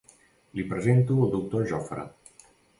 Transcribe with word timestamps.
Li 0.59 0.65
presento 0.71 1.19
el 1.27 1.31
doctor 1.37 1.71
Jofre. 1.75 2.09